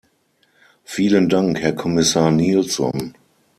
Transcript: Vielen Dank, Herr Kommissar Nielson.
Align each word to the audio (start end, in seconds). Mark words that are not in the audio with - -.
Vielen 0.83 1.29
Dank, 1.29 1.59
Herr 1.59 1.73
Kommissar 1.73 2.31
Nielson. 2.31 3.13